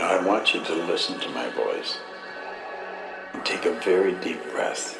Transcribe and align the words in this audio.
Now 0.00 0.08
I 0.18 0.22
want 0.24 0.54
you 0.54 0.64
to 0.64 0.72
listen 0.72 1.20
to 1.20 1.28
my 1.28 1.50
voice 1.50 1.98
and 3.34 3.44
take 3.44 3.66
a 3.66 3.72
very 3.80 4.14
deep 4.14 4.42
breath. 4.50 4.98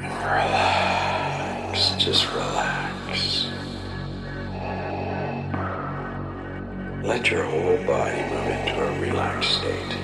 And 0.00 0.14
relax, 0.24 1.90
just 2.02 2.26
relax. 2.32 3.48
Let 7.04 7.30
your 7.30 7.44
whole 7.44 7.76
body 7.86 8.22
move 8.32 8.48
into 8.48 8.82
a 8.82 9.00
relaxed 9.02 9.58
state. 9.58 9.96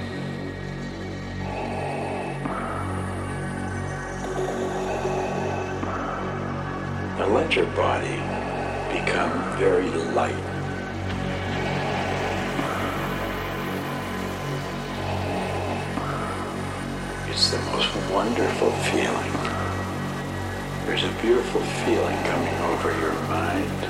Now 7.19 7.29
let 7.29 7.57
your 7.57 7.65
body 7.75 8.24
become 8.95 9.33
very 9.59 9.91
light. 10.15 10.45
It's 17.29 17.51
the 17.51 17.59
most 17.73 17.91
wonderful 18.13 18.71
feeling. 18.95 19.33
There's 20.87 21.03
a 21.03 21.11
beautiful 21.21 21.61
feeling 21.83 22.17
coming 22.31 22.55
over 22.71 22.91
your 23.01 23.15
mind. 23.27 23.81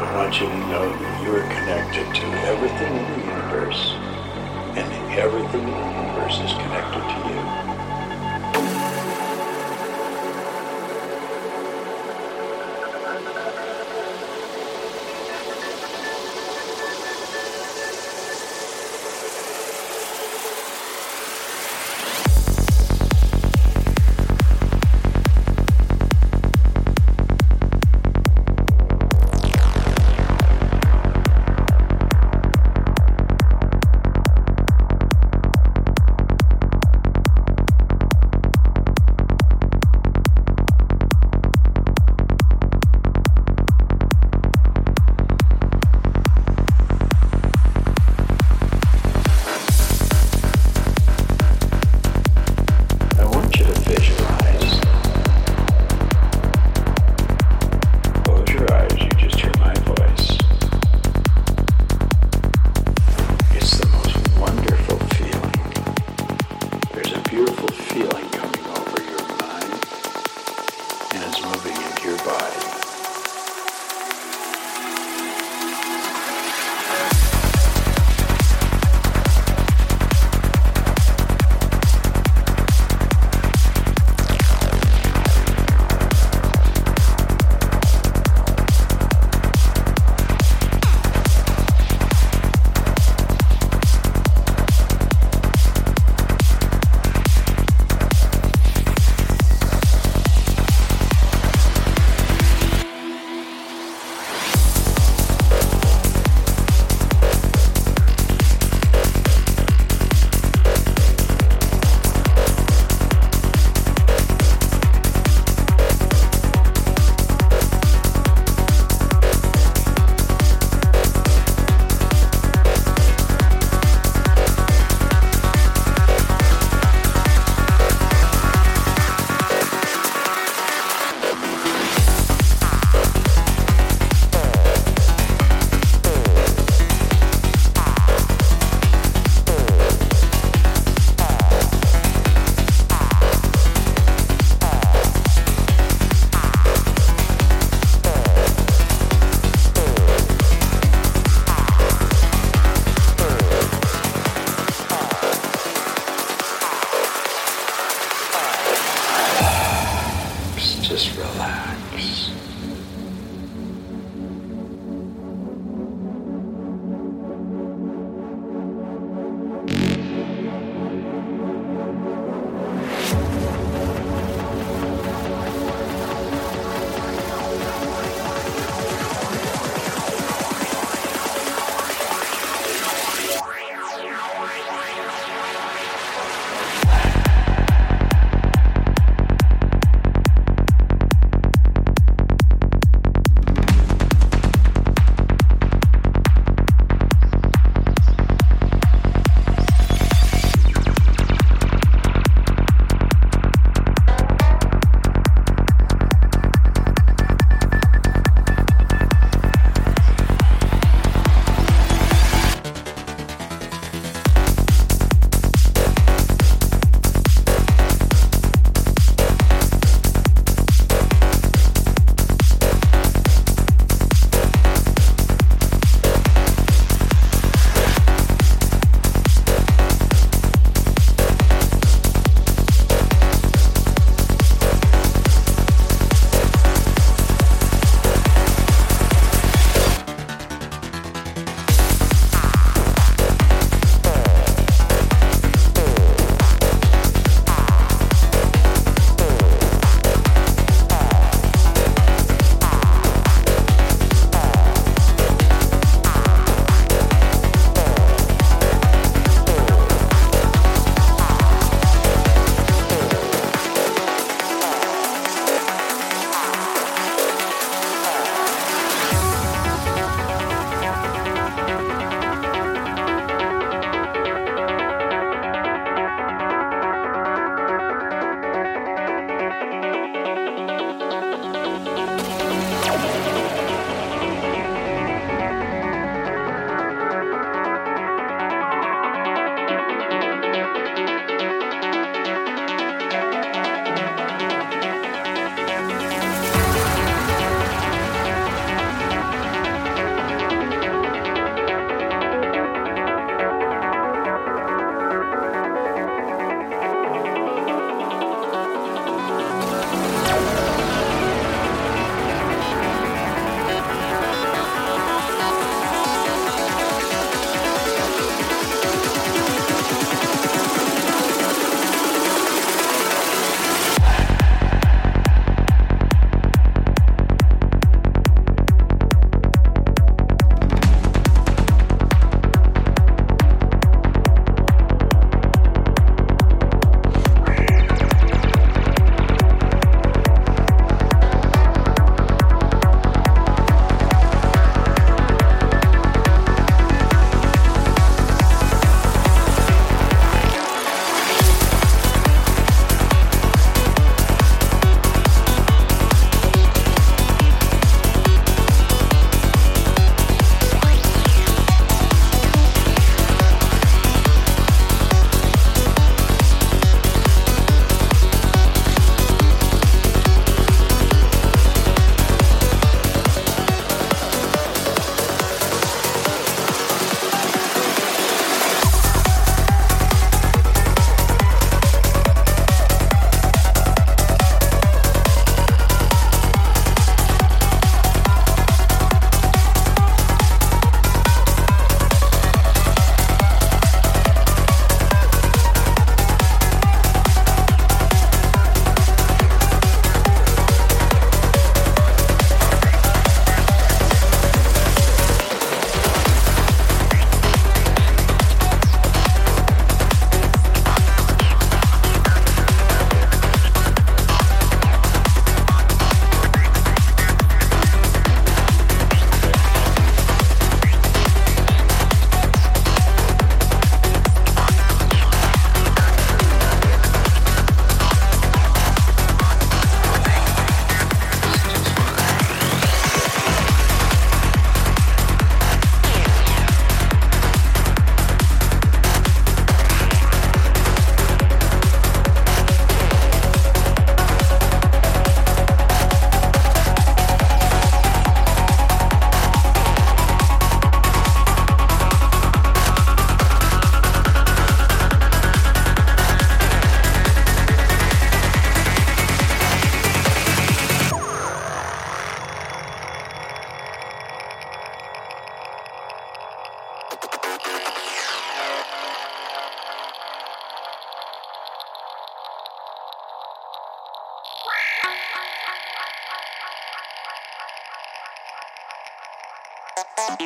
I 0.00 0.12
want 0.16 0.40
you 0.40 0.46
to 0.46 0.58
know 0.72 0.88
that 0.88 1.22
you 1.22 1.36
are 1.36 1.48
connected 1.52 2.14
to 2.14 2.26
everything 2.48 2.96
in 2.96 3.04
the 3.12 3.26
universe, 3.26 3.92
and 4.78 4.88
everything 5.18 5.68
in 5.68 5.70
the 5.70 6.00
universe 6.00 6.40
is 6.40 6.52
connected 6.52 7.04
to 7.12 7.18
you. 7.34 7.65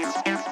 you. 0.01 0.50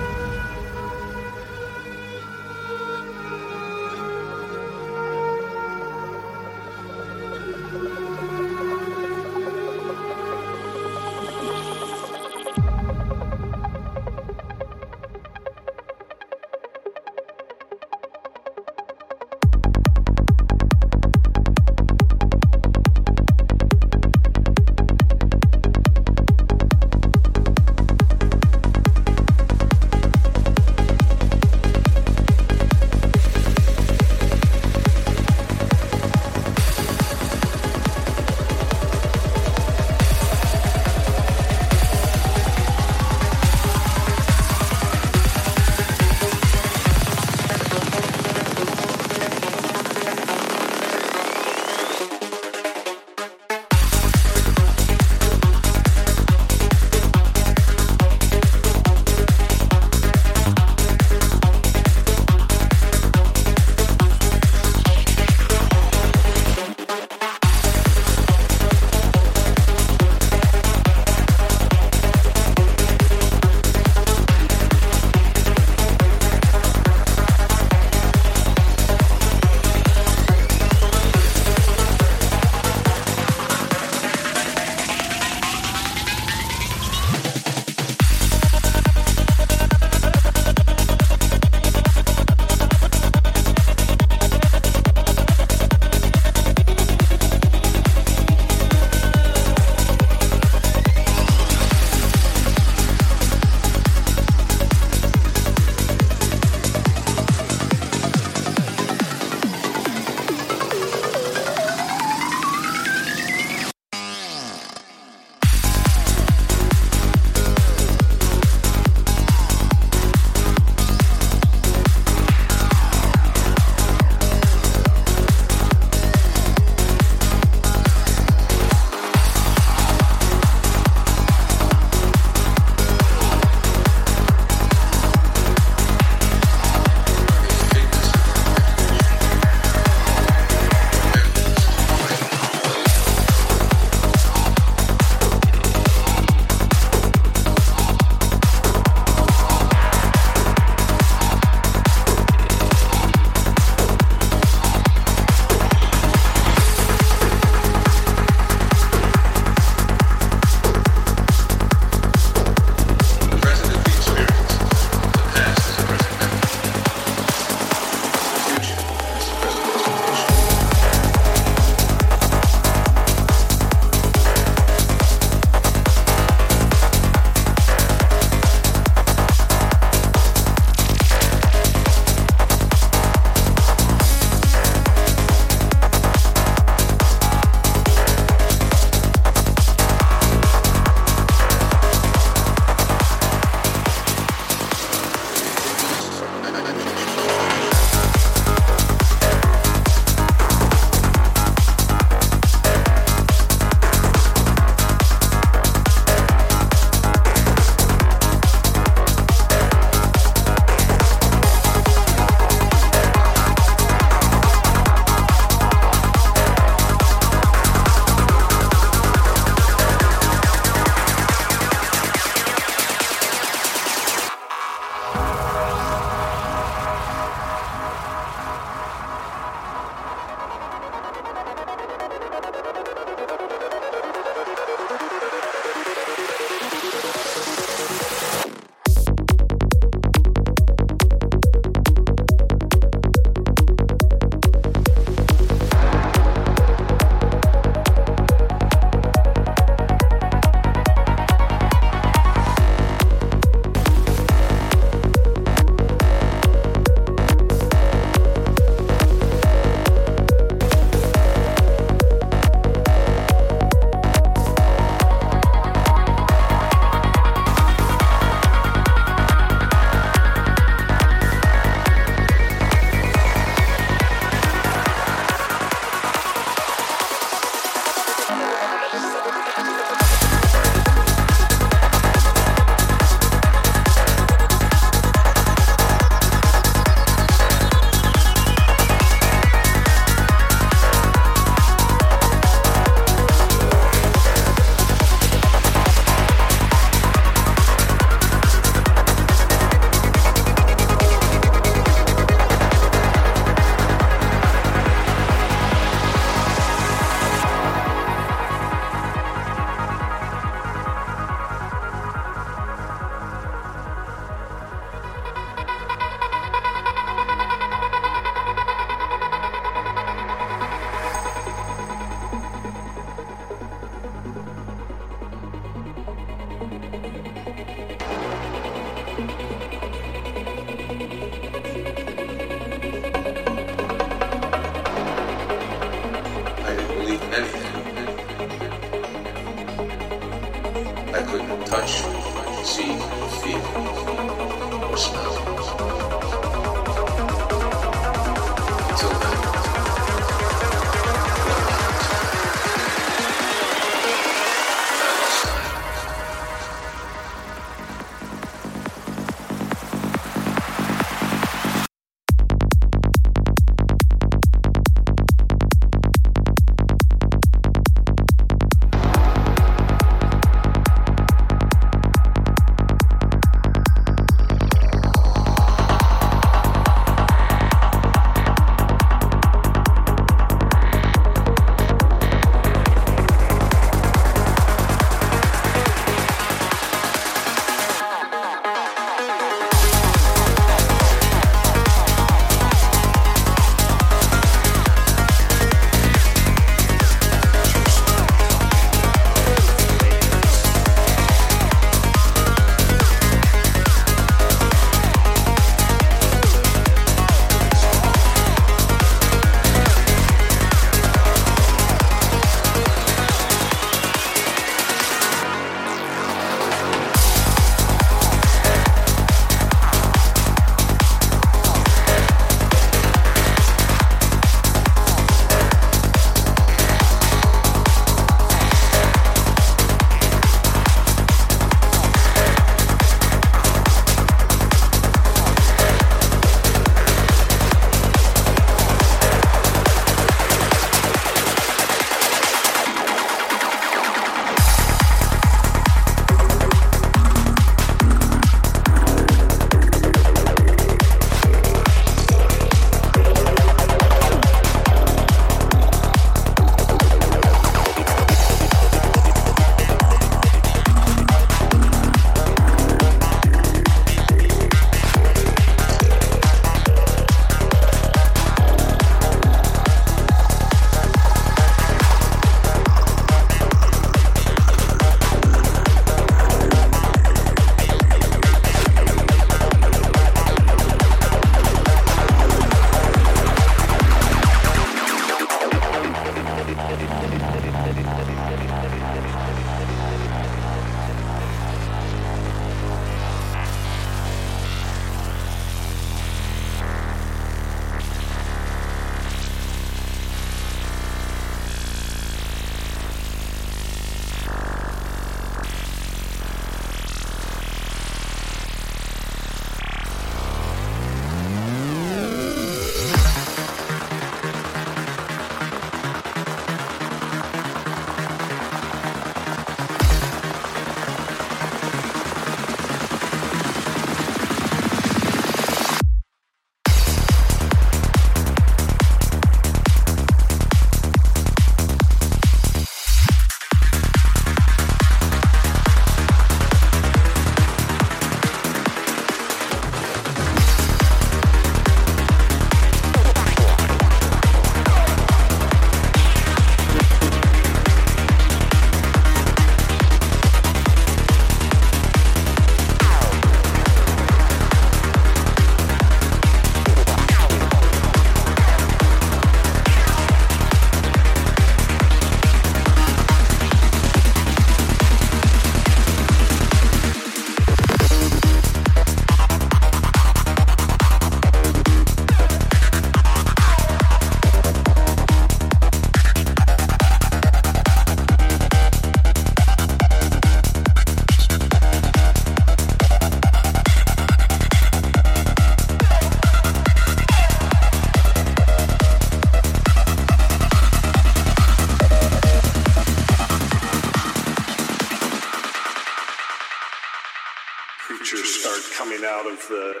The 599.71 600.00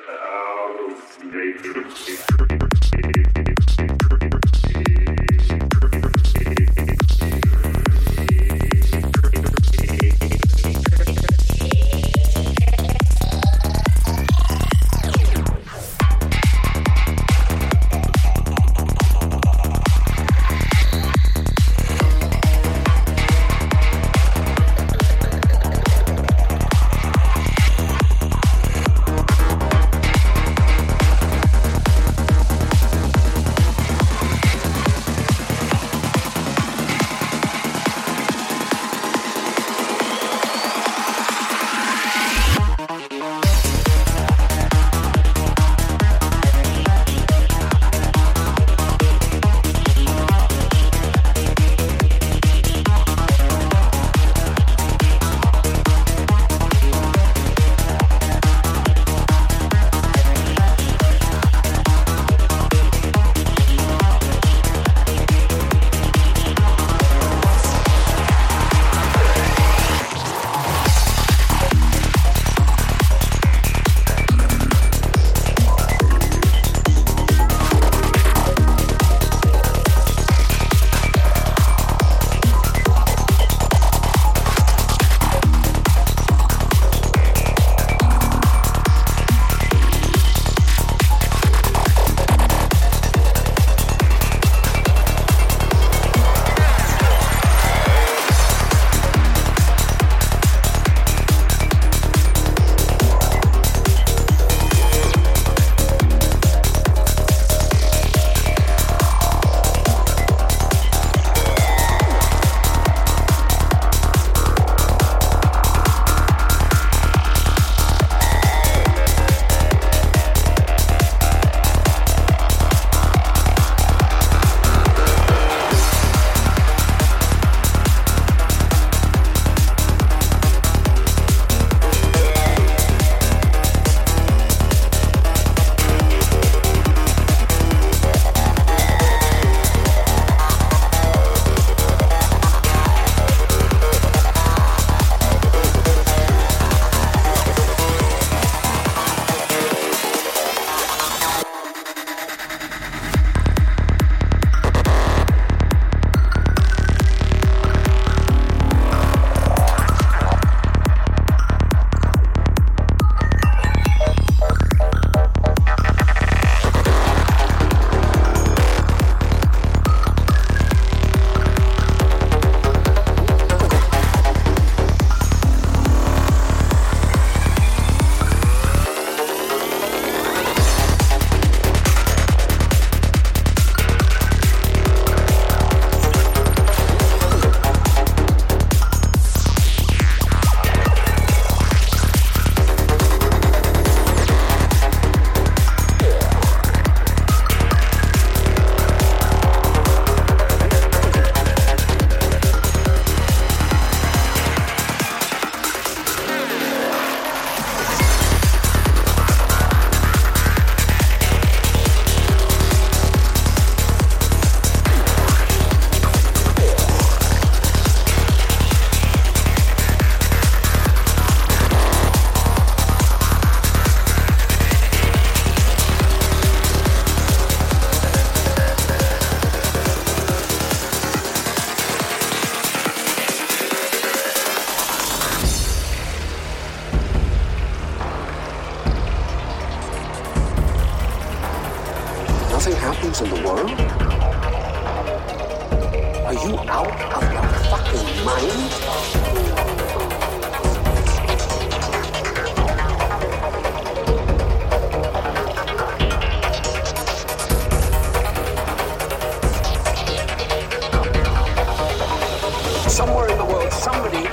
world, 263.51 263.71
somebody 263.73 264.23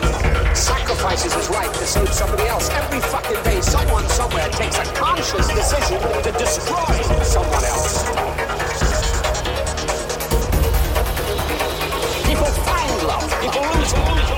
sacrifices 0.54 1.34
his 1.34 1.50
life 1.50 1.72
to 1.72 1.86
save 1.86 2.12
somebody 2.12 2.46
else. 2.48 2.70
Every 2.70 3.00
fucking 3.00 3.42
day, 3.42 3.60
someone 3.60 4.06
somewhere 4.08 4.48
takes 4.50 4.78
a 4.78 4.84
conscious 4.94 5.46
decision 5.48 6.00
to 6.22 6.32
destroy 6.32 6.94
someone 7.22 7.64
else. 7.64 8.04
People 12.26 12.50
find 12.66 13.02
love. 13.06 13.40
People 13.40 13.62
lose 13.74 13.92
love. 13.92 14.37